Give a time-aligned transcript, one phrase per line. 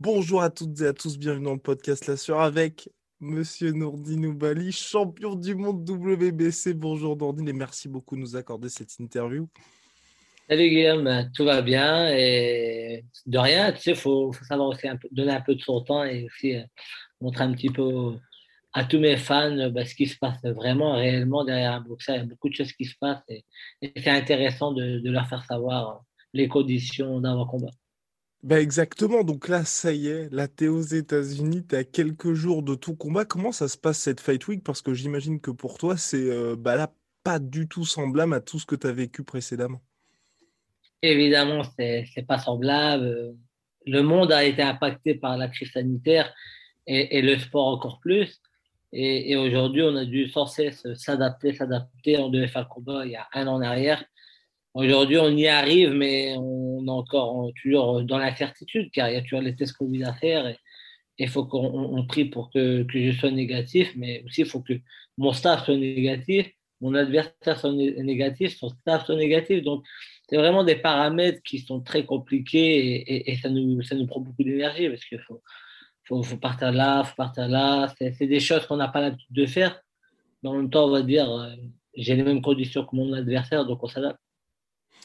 [0.00, 2.88] Bonjour à toutes et à tous, bienvenue dans le podcast La Sur avec
[3.20, 6.72] Monsieur Nourdine Oubali, champion du monde WBC.
[6.72, 9.48] Bonjour Nourdine et merci beaucoup de nous accorder cette interview.
[10.50, 15.32] Salut Guillaume, tout va bien et de rien, tu sais, il faut, savoir aussi donner
[15.32, 16.62] un peu de son temps et aussi euh,
[17.20, 18.14] montrer un petit peu
[18.72, 22.16] à tous mes fans bah, ce qui se passe vraiment, réellement derrière un boxeur.
[22.16, 23.44] Il y a beaucoup de choses qui se passent et,
[23.82, 27.70] c'est intéressant de, leur faire savoir les conditions d'un combat.
[28.42, 32.62] Bah exactement, donc là, ça y est, là, t'es aux États-Unis, t'es à quelques jours
[32.62, 33.26] de tout combat.
[33.26, 34.64] Comment ça se passe cette Fight Week?
[34.64, 38.40] Parce que j'imagine que pour toi, c'est euh, bah là, pas du tout semblable à
[38.40, 39.82] tout ce que tu as vécu précédemment.
[41.02, 43.34] Évidemment, c'est n'est pas semblable.
[43.86, 46.32] Le monde a été impacté par la crise sanitaire
[46.86, 48.40] et, le sport encore plus.
[48.92, 52.18] Et, aujourd'hui, on a dû sans cesse s'adapter, s'adapter.
[52.18, 54.04] On devait faire le combat il y a un an en arrière.
[54.74, 59.22] Aujourd'hui, on y arrive, mais on est encore toujours dans l'incertitude, car il y a
[59.22, 60.46] toujours les tests Covid à faire.
[60.46, 60.56] Et
[61.18, 64.74] il faut qu'on prie pour que, que, je sois négatif, mais aussi il faut que
[65.16, 66.48] mon staff soit négatif,
[66.80, 69.62] mon adversaire soit négatif, son staff soit négatif.
[69.62, 69.84] Donc,
[70.28, 75.04] c'est vraiment des paramètres qui sont très compliqués et, ça, nous, prend beaucoup d'énergie parce
[75.04, 75.40] qu'il faut,
[76.36, 77.92] partir là, faut partir là.
[77.98, 79.80] C'est des choses qu'on n'a pas l'habitude de faire.
[80.42, 81.50] Mais en même temps, on va dire, euh,
[81.94, 84.20] j'ai les mêmes conditions que mon adversaire, donc on s'adapte.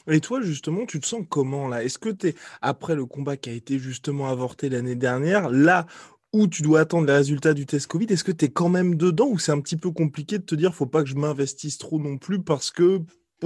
[0.06, 1.82] Et toi, justement, tu te sens comment là?
[1.82, 5.86] Est-ce que tu es, après le combat qui a été justement avorté l'année dernière, là
[6.34, 8.96] où tu dois attendre les résultats du test Covid, est-ce que tu es quand même
[8.96, 11.78] dedans ou c'est un petit peu compliqué de te dire faut pas que je m'investisse
[11.78, 13.00] trop non plus parce que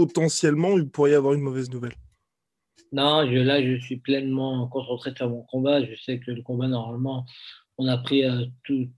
[0.07, 1.95] potentiellement il pourrait y avoir une mauvaise nouvelle
[2.93, 5.85] Non, là je suis pleinement concentré sur mon combat.
[5.85, 7.27] Je sais que le combat, normalement,
[7.79, 8.89] on a pris euh, tout,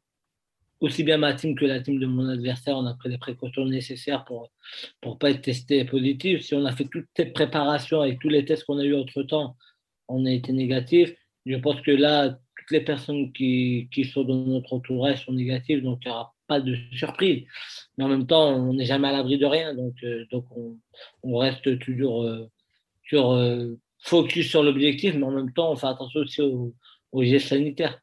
[0.81, 3.67] aussi bien ma team que la team de mon adversaire, on a pris les précautions
[3.67, 4.51] nécessaires pour
[5.05, 6.43] ne pas être testé positif.
[6.43, 9.57] Si on a fait toutes ces préparations et tous les tests qu'on a eu entre-temps,
[10.09, 11.15] on a été négatif.
[11.47, 15.83] Je pense que là, toutes les personnes qui, qui sont dans notre entourage sont négatives,
[15.83, 17.45] donc il n'y aura pas de surprise.
[17.97, 20.47] Mais en même temps, on n'est jamais à l'abri de rien, donc, euh, donc
[21.23, 22.51] on, reste toujours euh,
[23.05, 27.49] sur, euh, focus sur l'objectif, mais en même temps, on fait attention aussi aux gestes
[27.49, 28.01] sanitaires.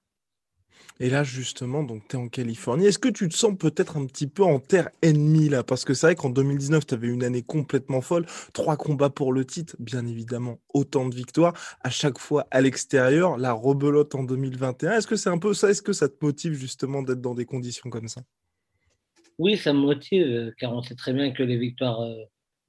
[0.99, 2.87] Et là, justement, donc tu es en Californie.
[2.87, 5.63] Est-ce que tu te sens peut-être un petit peu en terre ennemie là?
[5.63, 8.25] Parce que c'est vrai qu'en 2019, tu avais une année complètement folle.
[8.53, 11.53] Trois combats pour le titre, bien évidemment, autant de victoires.
[11.81, 14.93] À chaque fois à l'extérieur, la rebelote en 2021.
[14.93, 15.69] Est-ce que c'est un peu ça?
[15.69, 18.21] Est-ce que ça te motive justement d'être dans des conditions comme ça?
[19.37, 22.15] Oui, ça me motive, car on sait très bien que les victoires euh,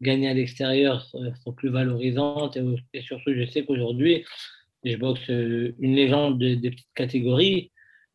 [0.02, 2.58] gagnées à l'extérieur euh, sont plus valorisantes.
[2.92, 4.26] Et, surtout, je sais qu'aujourd'hui,
[4.84, 7.72] je boxe euh, une légende des petites catégories.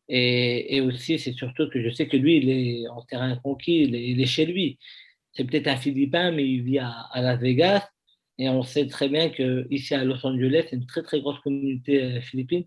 [0.08, 4.20] Et, aussi, c'est surtout que je sais que lui, il est en terrain conquis, il
[4.20, 4.78] est, chez lui.
[5.32, 7.88] C'est peut-être un Philippin, mais il vit à, à, Las Vegas.
[8.38, 12.02] Et on sait très bien qu'ici à Los Angeles, c'est une très très grosse communauté
[12.02, 12.64] euh, philippine.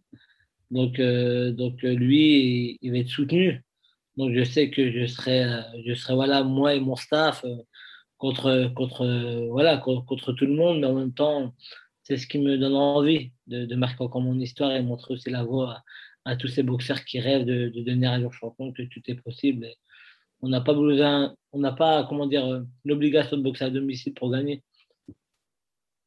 [0.72, 3.64] Donc, euh, donc euh, lui, il va être soutenu.
[4.18, 5.46] Donc je sais que je serai,
[5.86, 7.46] je serai voilà, moi et mon staff
[8.18, 9.06] contre, contre,
[9.52, 11.54] voilà, contre, tout le monde, mais en même temps,
[12.04, 15.30] c'est ce qui me donne envie de, de marquer encore mon histoire et montrer aussi
[15.30, 15.84] la voie
[16.28, 19.68] à tous ces boxeurs qui rêvent de, devenir un jour champion que tout est possible.
[20.42, 24.14] on n'a pas besoin, on n'a pas, comment dire, euh, l'obligation de boxer à domicile
[24.14, 24.62] pour gagner.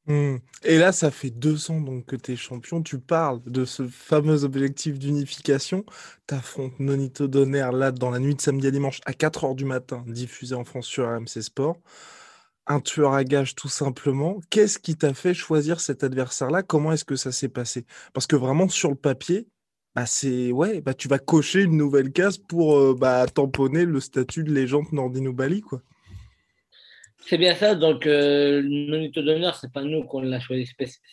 [0.06, 0.36] Hmm.
[0.64, 2.82] Et là, ça fait deux ans donc que tu es champion.
[2.82, 5.84] Tu parles de ce fameux objectif d'unification.
[6.26, 9.64] Tu affrontes Nonito Donner là dans la nuit de samedi à dimanche à 4h du
[9.64, 11.78] matin, diffusé en France sur RMC Sport.
[12.66, 14.40] Un tueur à gage tout simplement.
[14.50, 16.62] Qu'est-ce qui t'a fait choisir cet adversaire-là?
[16.62, 17.86] Comment est-ce que ça s'est passé?
[18.12, 19.48] Parce que vraiment sur le papier,
[19.94, 24.00] bah c'est ouais, bah tu vas cocher une nouvelle case pour euh, bah, tamponner le
[24.00, 25.82] statut de légende Nordino Bali quoi.
[27.26, 27.74] C'est bien ça.
[27.74, 30.70] Donc euh, Nonito d'honneur, c'est pas nous qu'on l'a choisi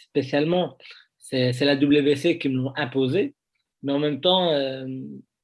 [0.10, 0.78] spécialement.
[1.18, 3.36] C'est la WC qui me l'ont imposé.
[3.84, 4.88] Mais en même temps, euh,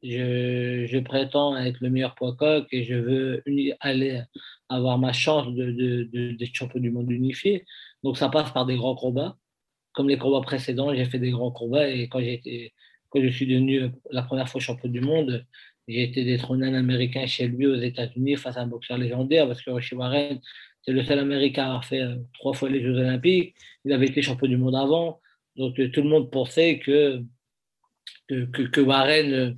[0.01, 3.44] je, je, prétends être le meilleur poids coq et je veux
[3.81, 4.21] aller
[4.69, 7.65] avoir ma chance de, de, de, champion du monde unifié.
[8.03, 9.38] Donc ça passe par des grands combats.
[9.94, 12.74] Comme les combats précédents, j'ai fait des grands combats et quand, j'ai
[13.13, 15.45] quand je suis devenu la première fois champion du monde,
[15.88, 19.62] j'ai été détrôné un Américain chez lui aux États-Unis face à un boxeur légendaire parce
[19.62, 20.39] que Roshi Warren,
[20.81, 23.56] c'est le seul Américain à avoir fait euh, trois fois les Jeux Olympiques.
[23.86, 25.21] Il avait été champion du monde avant.
[25.56, 27.21] Donc euh, tout le monde pensait que,
[28.27, 29.54] que, Warren euh,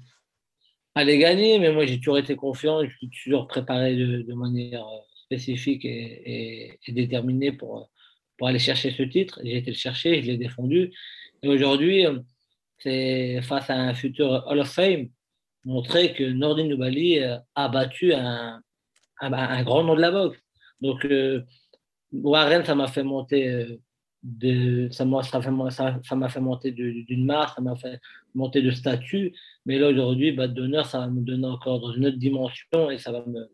[0.96, 5.86] allait gagner, mais moi j'ai toujours été confiant, je suis toujours préparé de, manière spécifique
[5.86, 5.90] et,
[6.26, 7.90] et, et, déterminée pour,
[8.38, 9.40] pour aller chercher ce titre.
[9.44, 10.92] J'ai été le chercher, je l'ai défendu.
[11.44, 12.06] Et aujourd'hui,
[13.42, 15.10] face à un futur Hall of Fame
[15.66, 18.62] montrer que Nordin Nubali euh, a battu un,
[19.20, 20.40] un, grand nom de la boxe.
[20.80, 21.42] Donc, euh,
[22.12, 23.78] Warren, ça m'a fait monter euh,
[24.24, 28.00] de, ça m'a ça, ça fait monter d'une marque, ça m'a fait
[28.34, 29.34] monter de statut.
[29.66, 32.98] Mais là, aujourd'hui, bah, d'honneur, ça va me donner encore dans une autre dimension et
[32.98, 33.50] ça va me,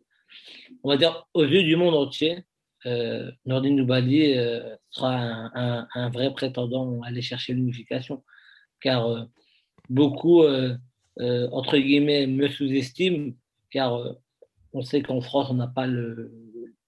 [0.83, 2.45] on va dire, aux yeux du monde entier,
[2.85, 4.35] euh, Nordin Nubali
[4.89, 5.15] sera
[5.53, 8.23] un, un, vrai prétendant à aller chercher l'unification.
[8.81, 9.27] Car
[9.89, 10.43] beaucoup
[11.19, 13.35] euh, entre guillemets, me sous-estime,
[13.69, 14.13] car euh,
[14.73, 16.33] on sait qu'en France, on n'a pas le,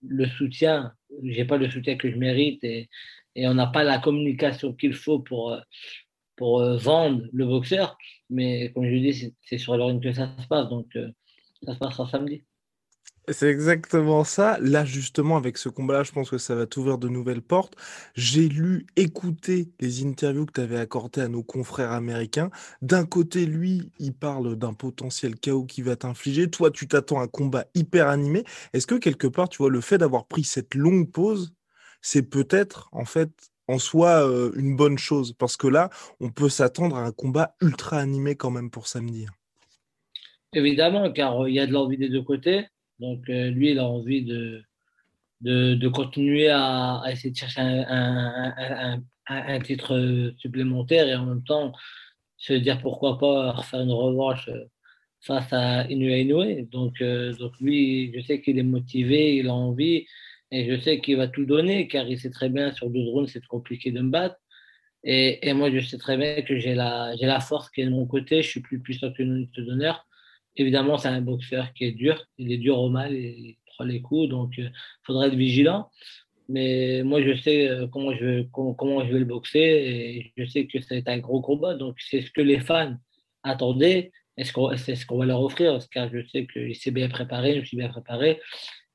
[0.02, 0.94] le soutien,
[1.24, 2.90] j'ai pas le soutien que je mérite et,
[3.36, 7.98] on n'a pas la communication qu'il faut pour, euh, vendre le boxeur.
[8.30, 10.88] Mais comme je dis, c'est sur le ring que ça se passe, donc
[11.64, 12.44] ça se passera samedi.
[13.30, 14.58] C'est exactement ça.
[14.60, 17.74] Là, justement, avec ce combat-là, je pense que ça va t'ouvrir de nouvelles portes.
[18.16, 22.50] J'ai lu, écouté les interviews que tu avais accordées à nos confrères américains.
[22.82, 26.50] D'un côté, lui, il parle d'un potentiel chaos qui va t'infliger.
[26.50, 28.44] Toi, tu t'attends à un combat hyper animé.
[28.74, 31.54] Est-ce que quelque part, tu vois, le fait d'avoir pris cette longue pause,
[32.02, 33.30] c'est peut-être, en fait,
[33.70, 35.32] en soi, euh, une bonne chose?
[35.32, 39.28] Parce que là, on peut s'attendre à un combat ultra animé quand même pour samedi.
[40.52, 42.66] Évidemment, car euh, il y a de l'envie des deux côtés.
[43.04, 44.64] Donc, euh, lui, il a envie de,
[45.90, 49.02] continuer à, essayer de chercher un,
[49.62, 51.74] titre supplémentaire et en même temps
[52.38, 54.50] se dire pourquoi pas refaire une revanche
[55.20, 56.66] face à Inoue Inoue.
[56.72, 60.06] Donc, euh, lui, je sais qu'il est motivé, il a envie
[60.52, 63.28] et je sais qu'il va tout donner car il sait très bien sur deux drones,
[63.28, 64.38] c'est compliqué de me battre.
[65.04, 68.42] Et, moi, je sais très bien que j'ai la, force qui est de mon côté,
[68.42, 70.08] je suis plus puissant que une d'honneur.
[70.56, 72.26] Évidemment, c'est un boxeur qui est dur.
[72.38, 74.70] Il est dur au mal, il prend les coups, donc il euh,
[75.04, 75.90] faudra être vigilant.
[76.50, 80.46] Mais moi, je sais euh, comment je, vais, comment, je vais le boxer et je
[80.46, 81.74] sais que être un gros combat.
[81.76, 82.96] Donc, c'est ce que les fans
[83.44, 84.12] attendaient.
[84.38, 87.60] Est-ce qu'on est ce qu'on va leur offrir Car je sais qu'il s'est bien préparé,
[87.60, 88.40] je suis bien préparé.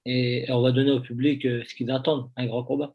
[0.05, 2.95] Et on va donner au public euh, ce qu'ils attendent, un grand combat.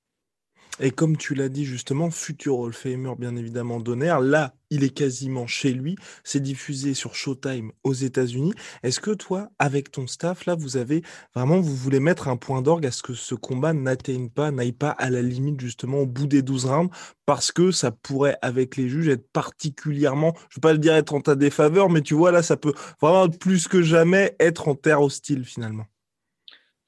[0.79, 4.89] Et comme tu l'as dit justement, futur Hall Famer bien évidemment Donner, là il est
[4.89, 8.53] quasiment chez lui, c'est diffusé sur Showtime aux États-Unis.
[8.81, 11.03] Est-ce que toi, avec ton staff, là, vous avez
[11.35, 14.71] vraiment, vous voulez mettre un point d'orgue à ce que ce combat n'atteigne pas, n'aille
[14.71, 16.91] pas à la limite justement au bout des 12 rounds,
[17.27, 20.95] parce que ça pourrait, avec les juges, être particulièrement, je ne veux pas le dire
[20.95, 24.67] être en ta défaveur, mais tu vois, là, ça peut vraiment plus que jamais être
[24.67, 25.85] en terre hostile finalement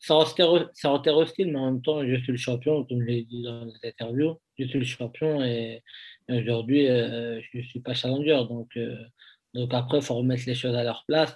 [0.06, 0.24] ça
[1.04, 3.66] terre hostile, mais en même temps, je suis le champion, comme je l'ai dit dans
[3.66, 4.40] les interviews.
[4.60, 5.82] Je suis le champion et,
[6.30, 8.40] aujourd'hui, euh, je ne suis pas challenger.
[8.48, 8.96] Donc, euh,
[9.56, 11.36] donc après, il faut remettre les choses à leur place.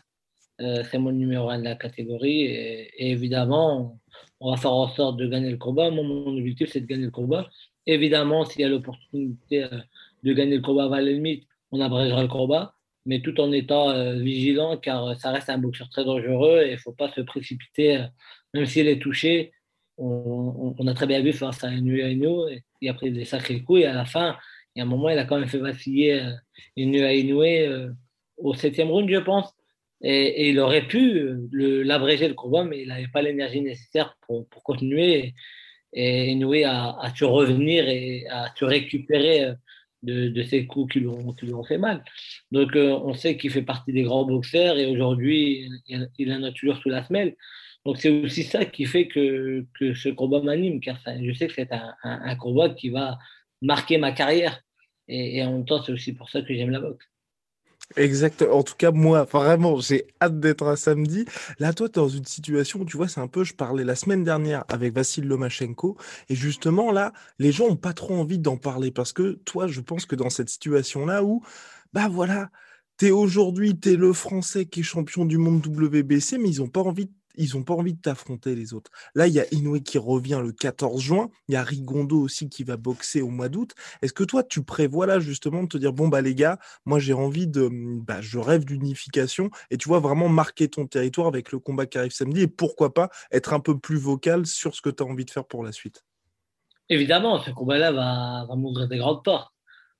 [0.61, 3.99] Euh, c'est mon numéro un de la catégorie et, évidemment,
[4.39, 5.89] on va faire en sorte de gagner le combat.
[5.89, 7.49] Mon objectif, c'est de gagner le combat.
[7.87, 9.65] Évidemment, s'il y a l'opportunité
[10.23, 14.15] de gagner le combat à la limite, on abrégera le combat, mais tout en étant
[14.15, 18.05] vigilant car ça reste un boxeur très dangereux et il ne faut pas se précipiter
[18.53, 19.51] même s'il est touché,
[19.97, 22.01] on, a très bien vu face à Inu
[22.81, 24.37] il a pris des sacrés coups et à la fin,
[24.73, 26.23] il y a un moment, il a quand même fait vaciller
[26.77, 27.89] Inu euh,
[28.37, 29.53] au septième round, je pense.
[30.01, 35.33] Et, il aurait pu l'abréger le, combat, mais il n'avait pas l'énergie nécessaire pour, continuer.
[35.91, 39.53] Et Inoue a, a revenir et a su récupérer euh,
[40.03, 42.03] de, de ces coups qui lui, ont, qui lui ont fait mal.
[42.51, 46.43] Donc, euh, on sait qu'il fait partie des grands boxeurs et aujourd'hui, il, il en
[46.43, 47.35] a toujours sous la semelle.
[47.85, 51.53] Donc c'est aussi ça qui fait que, que ce combat m'anime, car je sais que
[51.53, 53.17] c'est un, un, combat qui va
[53.61, 54.61] marquer ma carrière.
[55.07, 57.08] Et, et en même temps, c'est aussi pour ça que j'aime la boxe.
[57.97, 58.43] Exact.
[58.43, 61.25] En tout cas, moi, vraiment, j'ai hâte d'être un samedi.
[61.57, 63.83] Là, toi, tu es dans une situation où, tu vois, c'est un peu, je parlais
[63.83, 65.97] la semaine dernière avec Vassil Lomachenko,
[66.29, 69.81] et justement, là, les gens ont pas trop envie d'en parler parce que toi, je
[69.81, 71.41] pense que dans cette situation-là où,
[71.93, 72.51] bah voilà,
[72.99, 76.59] tu es aujourd'hui, tu es le Français qui est champion du monde WBC, mais ils
[76.59, 78.91] n'ont pas envie de ils n'ont pas envie de t'affronter les autres.
[79.15, 82.49] Là, il y a Inoue qui revient le 14 juin, il y a Rigondo aussi
[82.49, 83.73] qui va boxer au mois d'août.
[84.01, 86.99] Est-ce que toi, tu prévois là justement de te dire, bon, bah les gars, moi
[86.99, 91.51] j'ai envie de, bah, je rêve d'unification, et tu vois vraiment marquer ton territoire avec
[91.51, 94.81] le combat qui arrive samedi, et pourquoi pas être un peu plus vocal sur ce
[94.81, 96.03] que tu as envie de faire pour la suite?
[96.89, 99.53] Évidemment, ce combat-là va, va m'ouvrir des grandes portes.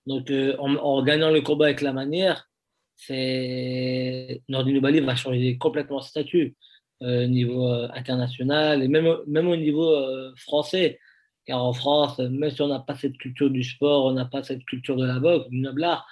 [0.08, 2.50] Donc, euh, en, gagnant le combat avec la manière,
[2.96, 6.56] c'est Nordin Bali va changer complètement de statut
[7.02, 9.96] euh, niveau euh, international et même, même au niveau
[10.36, 11.00] français.
[11.46, 14.44] Car en France, même si on n'a pas cette culture du sport, on n'a pas
[14.44, 16.08] cette culture de la boxe, du noble art,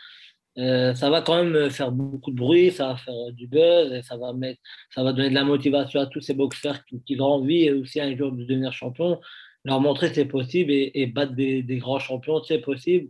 [0.56, 4.34] ça va quand même faire beaucoup de bruit, ça va faire du buzz, ça va,
[4.34, 7.70] mettre, ça va donner de la motivation à tous ces boxeurs qui, qui ont envie
[7.70, 9.20] aussi un jour de devenir champion,
[9.68, 13.10] leur montrer que c'est possible et, et battre des, grands champions, c'est possible.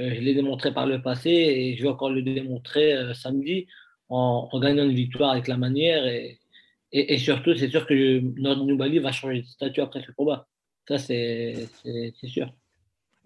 [0.00, 3.66] Euh, je l'ai démontré par le passé et je vais encore le démontrer euh, samedi
[4.08, 6.06] en, gagnant une victoire avec la manière.
[6.06, 6.38] Et,
[6.96, 10.46] et, surtout, c'est sûr que notre Nubali va changer de statut après ce combat.
[10.88, 11.68] Ça, c'est
[12.24, 12.52] sûr.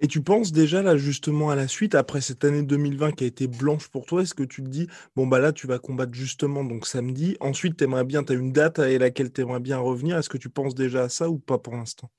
[0.01, 3.27] Et tu penses déjà là justement à la suite, après cette année 2020 qui a
[3.27, 6.15] été blanche pour toi, est-ce que tu te dis, bon bah là tu vas combattre
[6.15, 9.59] justement donc samedi, ensuite tu aimerais bien, tu as une date à laquelle tu aimerais
[9.59, 12.13] bien revenir, est-ce que tu penses déjà à ça ou pas pour l'instant?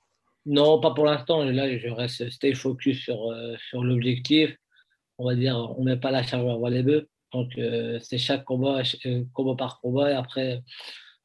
[0.45, 1.43] Non, pas pour l'instant.
[1.43, 4.55] Là, je reste stay focus sur, euh, sur l'objectif.
[5.17, 7.07] On va dire, on ne met pas la charge avant les bœufs.
[7.33, 10.11] Donc, euh, c'est chaque combat, euh, combat par combat.
[10.11, 10.63] Et après,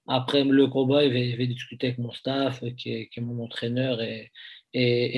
[0.07, 4.01] après le combat, je vais, discuter avec mon staff, qui est, qui est mon entraîneur
[4.03, 4.31] et,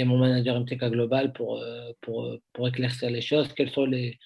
[0.04, 1.62] mon manager MTK Global pour,
[2.02, 3.52] pour, pour éclaircir les choses.
[3.54, 4.18] Quelles sont les,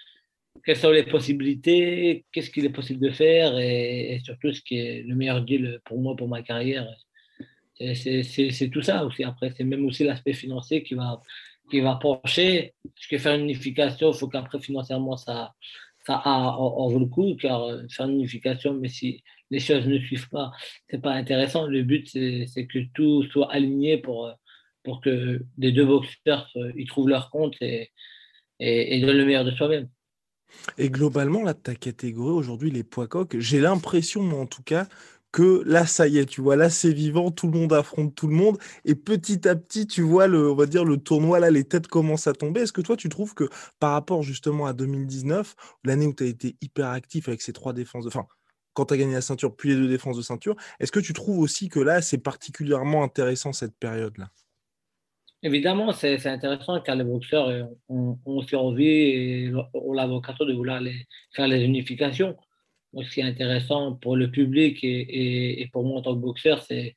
[0.65, 3.59] quelles sont les possibilités, qu'est-ce qu'il est possible de faire?
[3.59, 6.87] Et, surtout ce qui est le meilleur deal pour moi, pour ma carrière
[7.95, 9.25] c'est tout ça aussi.
[9.25, 11.21] Après, c'est même aussi l'aspect financier qui va,
[11.71, 12.75] qui va pencher.
[12.95, 15.55] Parce que faire une unification, il faut qu'après, financièrement, ça,
[16.11, 17.37] en, vaut le coup.
[17.37, 20.51] Car euh, faire une unification, mais si les choses ne suivent pas,
[20.89, 21.67] c'est pas intéressant.
[21.67, 24.33] Le but, c'est que tout soit aligné pour, euh,
[24.83, 27.91] pour que les deux boxeurs ils trouvent leur compte et,
[28.59, 29.89] et, et donnent le meilleur de soi-même.
[30.79, 34.89] Et globalement, là, ta catégorie aujourd'hui, les poids coques, j'ai l'impression, moi en tout cas,
[35.33, 38.27] que là, ça y est, tu vois, là, c'est vivant, tout le monde affronte tout
[38.27, 38.59] le monde.
[38.85, 41.87] Et petit à petit, tu vois, le, on va dire, le tournoi, là, les têtes
[41.89, 42.63] commencent à tomber.
[42.63, 46.27] Est-ce que toi, tu trouves que par rapport justement à 2019, l'année où tu as
[46.27, 48.09] été hyper actif avec ces trois défenses, de...
[48.09, 48.27] enfin,
[48.75, 51.13] quand tu as gagné la ceinture, puis les deux défenses de ceinture, est-ce que tu
[51.13, 54.31] trouves aussi que là, c'est particulièrement intéressant cette période-là?
[55.43, 60.53] Évidemment, c'est intéressant car les boxeurs euh, ont, aussi envie et ont la vocation de
[60.53, 60.83] vouloir
[61.33, 62.37] faire les unifications
[62.95, 66.97] ce qui est intéressant pour le public et, pour moi en tant que boxeur, c'est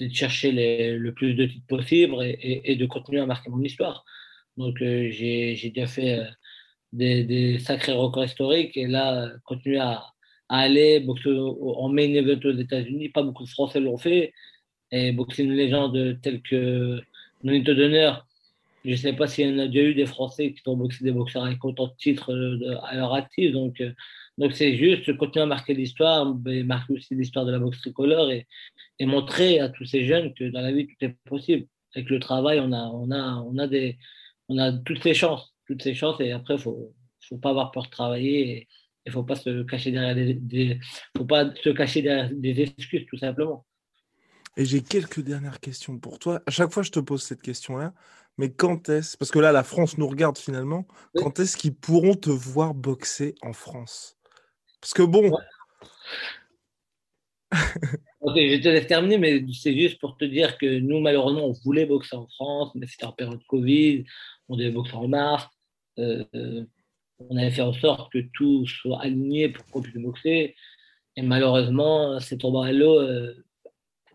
[0.00, 0.52] de chercher
[0.96, 4.04] le plus de titres possible et, de continuer à marquer mon histoire.
[4.56, 6.24] Donc, euh, j'ai déjà fait euh,
[6.92, 10.04] des, sacrés records historiques et là, continuer à,
[10.48, 13.08] à aller boxer en main event aux États-Unis.
[13.08, 14.32] Pas beaucoup de Français l'ont fait.
[14.92, 17.00] Et boxer une légende telle que
[17.42, 18.12] Nonito Donner,
[18.84, 21.04] je ne sais pas s'il y en a déjà eu des Français qui ont boxé
[21.04, 23.52] des boxeurs avec autant de titres euh, à leur actif.
[23.52, 23.82] Donc,
[24.38, 28.30] donc c'est juste continuer à marquer l'histoire, mais marquer aussi l'histoire de la boxe tricolore
[28.30, 28.46] et,
[28.98, 31.66] et, montrer à tous ces jeunes que dans la vie tout est possible.
[31.94, 33.98] Avec le travail, on a, on a, on a, des,
[34.48, 36.92] on a toutes ces chances, toutes ces chances et après, il faut,
[37.28, 38.68] faut pas avoir peur de travailler et
[39.06, 40.80] il faut pas se cacher derrière des,
[41.16, 43.64] faut pas se cacher derrière des excuses tout simplement.
[44.56, 46.40] Et j'ai quelques dernières questions pour toi.
[46.46, 47.92] À chaque fois, je te pose cette question-là.
[48.38, 52.14] Mais quand est-ce, parce que là, la France nous regarde finalement, quand est-ce qu'ils pourront
[52.14, 54.16] te voir boxer en France?
[54.84, 55.30] Parce que bon.
[58.20, 61.52] ok, je te laisse terminer, mais c'est juste pour te dire que nous, malheureusement, on
[61.64, 64.04] voulait boxer en France, mais c'était en période Covid,
[64.50, 65.48] on devait boxer en mars.
[65.98, 66.66] Euh,
[67.18, 70.54] on avait fait en sorte que tout soit aligné pour qu'on puisse boxer.
[71.16, 73.32] Et malheureusement, c'est tombé à l'eau euh,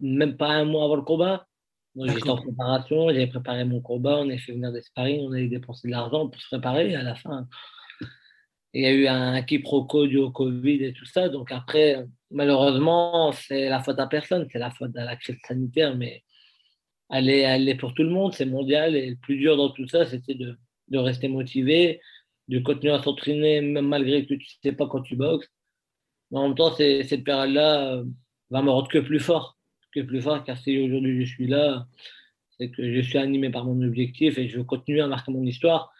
[0.01, 1.47] même pas un mois avant le combat.
[1.95, 5.47] J'étais en préparation, j'avais préparé mon combat, on avait fait venir des sparring, on avait
[5.47, 6.91] dépensé de l'argent pour se préparer.
[6.91, 7.47] Et à la fin,
[8.73, 11.29] il y a eu un quiproquo du Covid et tout ça.
[11.29, 15.95] Donc après, malheureusement, c'est la faute à personne, c'est la faute à la crise sanitaire,
[15.95, 16.23] mais
[17.09, 18.95] elle est, pour tout le monde, c'est mondial.
[18.95, 20.57] Et le plus dur dans tout ça, c'était de,
[20.89, 22.01] de, rester motivé,
[22.47, 25.49] de continuer à s'entraîner, même malgré que tu ne sais pas quand tu boxes.
[26.31, 28.05] Mais en même temps, cette période-là euh,
[28.51, 29.57] va me rendre que plus fort,
[29.93, 31.87] que plus fort, car si aujourd'hui je suis là,
[32.57, 35.45] c'est que je suis animé par mon objectif et je veux continuer à marquer mon
[35.45, 35.91] histoire.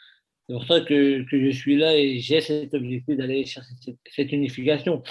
[0.50, 3.70] C'est pour ça que, je suis là et j'ai cet objectif d'aller chercher
[4.10, 5.03] cette, unification.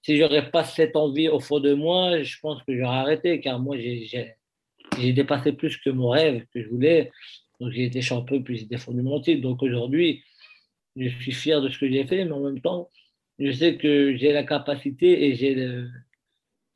[0.00, 3.60] Si j'aurais pas cette envie au fond de moi, je pense que j'aurais arrêté, car
[3.60, 7.12] moi, j'ai dépassé plus que mon rêve que je voulais.
[7.60, 9.42] Donc, j'ai été champion, puis j'ai défendu mon titre.
[9.42, 10.24] Donc, aujourd'hui,
[10.96, 12.88] je suis fier de ce que j'ai fait, mais en même temps,
[13.38, 15.84] je sais que j'ai la capacité et j'ai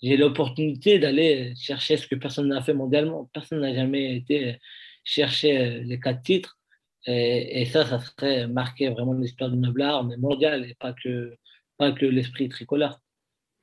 [0.02, 3.30] j'ai l'opportunité d'aller chercher ce que personne n'a fait mondialement.
[3.32, 4.58] Personne n'a jamais été
[5.04, 6.58] chercher les quatre titres.
[7.06, 11.36] Et, ça, ça serait marqué vraiment l'histoire du Noblard, mais mondial, et pas que,
[11.76, 13.00] pas que l'esprit tricolore.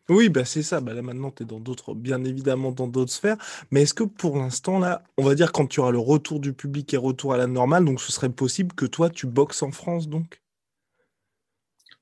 [0.10, 0.82] Oui, bah c'est ça.
[0.82, 3.38] Bah là maintenant, tu es dans d'autres, bien évidemment dans d'autres sphères.
[3.72, 6.54] Mais est-ce que pour l'instant, là, on va dire quand tu auras le retour du
[6.54, 9.72] public et retour à la normale, donc ce serait possible que toi, tu boxes en
[9.72, 10.42] France, donc?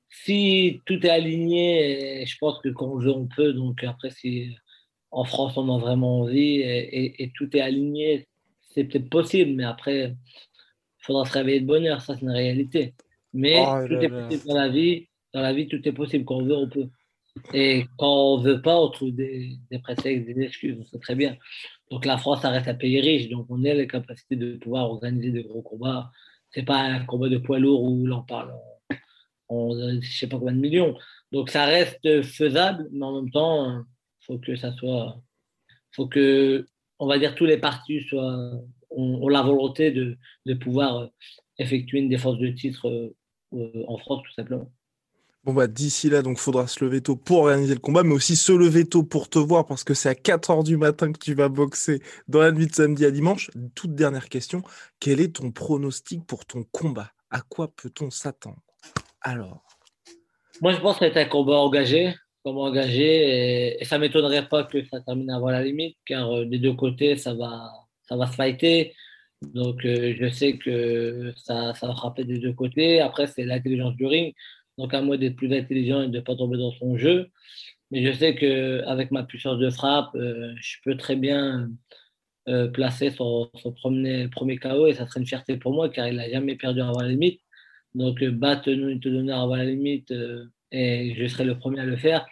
[0.08, 3.52] Si tout est aligné, je pense que quand on veut, on peut.
[3.52, 4.56] Donc après, si
[5.10, 8.26] en France, on a vraiment envie et, tout est aligné,
[8.74, 9.52] c'est peut-être possible.
[9.54, 10.16] Mais après,
[11.00, 12.00] il faudra se réveiller de bonheur.
[12.00, 12.94] Ça, c'est une réalité.
[13.32, 15.08] Mais oh tout est possible dans la vie.
[15.32, 16.24] Dans la vie, tout est possible.
[16.24, 16.88] Quand on veut, on peut.
[17.54, 21.14] Et quand on ne veut pas, on trouve des, des prétextes, des excuses, c'est très
[21.14, 21.36] bien.
[21.90, 24.90] Donc la France, ça reste un pays riche, donc on a la capacité de pouvoir
[24.90, 26.10] organiser des gros combats.
[26.50, 30.28] Ce n'est pas un combat de poids lourd où l'on parle en, je ne sais
[30.28, 30.96] pas combien de millions.
[31.32, 35.20] Donc ça reste faisable, mais en même temps, il faut que ça soit.
[35.92, 36.66] faut que,
[36.98, 38.52] on va dire, tous les partis soient,
[38.90, 41.08] ont, la volonté de, de, pouvoir
[41.58, 42.88] effectuer une défense de titre
[43.52, 44.70] euh, en France, tout simplement.
[45.42, 48.36] Bon bah d'ici là, donc faudra se lever tôt pour organiser le combat, mais aussi
[48.36, 51.32] se lever tôt pour te voir parce que c'est à 4h du matin que tu
[51.32, 53.50] vas boxer dans la nuit de samedi à dimanche.
[53.74, 54.62] Toute dernière question,
[54.98, 57.10] quel est ton pronostic pour ton combat?
[57.30, 58.60] À quoi peut-on s'attendre?
[59.22, 59.64] Alors
[60.60, 64.84] Moi je pense que c'est un combat engagé, combat engagé, et, ça m'étonnerait pas que
[64.88, 67.72] ça termine avant la limite, car euh, des deux côtés ça va,
[68.10, 68.94] ça va se fighter.
[69.42, 73.00] Donc euh, je sais que ça, ça va frapper des deux côtés.
[73.00, 74.34] Après c'est l'intelligence du ring.
[74.80, 77.28] Donc, à moi d'être plus intelligent et de ne pas tomber dans son jeu.
[77.90, 81.70] Mais je sais qu'avec ma puissance de frappe, euh, je peux très bien
[82.48, 86.16] euh, placer son, premier, premier KO et ça serait une fierté pour moi car il
[86.16, 87.42] n'a jamais perdu avant la limite.
[87.94, 90.14] Donc, battre Nunito Donner avant la limite
[90.72, 92.26] et je serai le premier à le faire,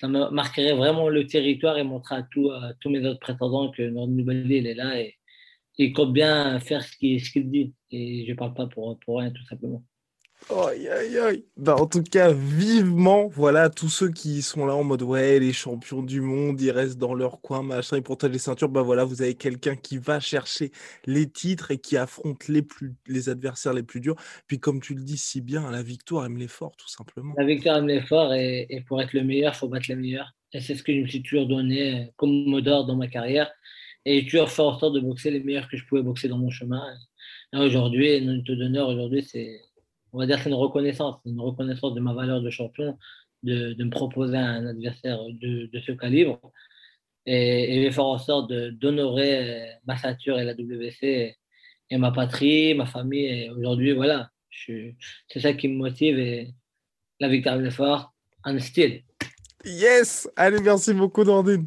[0.00, 4.50] ça marquerait vraiment le territoire et montrer à, tous mes autres prétendants que notre nouvelle
[4.50, 5.18] il est là et
[5.78, 7.74] il compte bien faire ce qu'il dit.
[7.90, 9.82] Et je ne parle pas pour rien, tout simplement.
[10.48, 11.44] Aïe, aïe, aïe.
[11.56, 15.52] Bah, en tout cas, vivement, voilà, tous ceux qui sont là en mode ouais, les
[15.52, 18.68] champions du monde, ils restent dans leur coin, machin, ils protègent les ceintures.
[18.68, 20.72] Bah voilà, vous avez quelqu'un qui va chercher
[21.06, 24.16] les titres et qui affronte les, plus, les adversaires les plus durs.
[24.46, 27.34] Puis, comme tu le dis si bien, la victoire aime l'effort, tout simplement.
[27.38, 30.32] La victoire aime l'effort et, pour être le meilleur, il faut battre les meilleurs.
[30.52, 33.50] Et c'est ce que je me suis toujours donné comme mot d'ordre dans ma carrière.
[34.04, 36.50] Et toujours fait en sorte de boxer les meilleurs que je pouvais boxer dans mon
[36.50, 36.82] chemin.
[37.52, 39.60] Aujourd'hui, notre donneur, aujourd'hui, c'est
[40.12, 42.98] on va dire que c'est une reconnaissance, une reconnaissance de ma valeur de champion,
[43.42, 46.40] de, me proposer un adversaire de, ce calibre.
[47.26, 51.36] Et, et, je vais faire en sorte d'honorer ma ceinture et la WC
[51.90, 53.26] et, ma patrie, ma famille.
[53.26, 56.52] Et aujourd'hui, voilà, c'est ça qui me motive et
[57.20, 58.12] la victoire de l'effort
[58.44, 59.02] en style.
[59.64, 60.28] Yes!
[60.36, 61.66] Allez, merci beaucoup, Nordine.